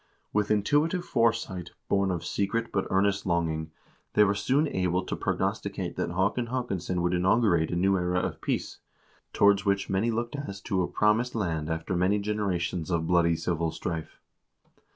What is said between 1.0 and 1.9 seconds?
foresight,